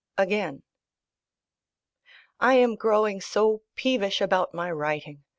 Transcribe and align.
Again 0.17 0.63
I 2.39 2.55
am 2.55 2.73
growing 2.73 3.21
so 3.21 3.61
peevish 3.75 4.19
about 4.19 4.51
my 4.51 4.71
writing. 4.71 5.21